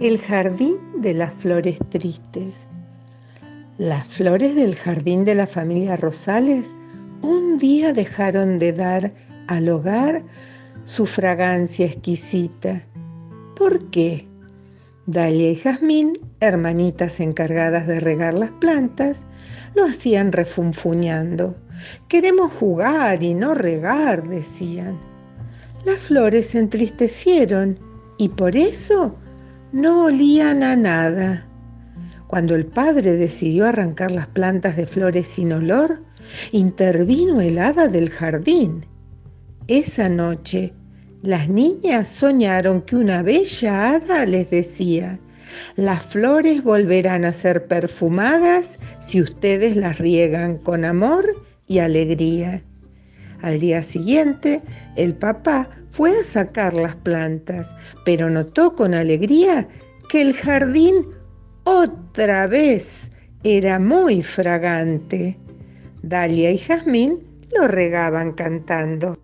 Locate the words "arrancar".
33.66-34.10